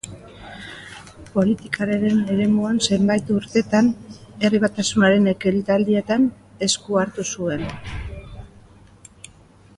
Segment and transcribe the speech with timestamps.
[1.33, 3.91] Politikaren eremuan zenbait urtetan
[4.47, 6.27] Herri Batasunaren ekitaldietan
[6.69, 7.67] esku hartu zuen.